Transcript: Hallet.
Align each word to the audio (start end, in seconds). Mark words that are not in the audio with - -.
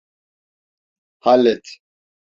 Hallet. 1.19 1.65